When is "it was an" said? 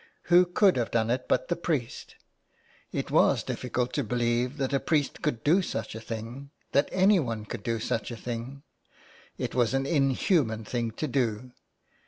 9.37-9.85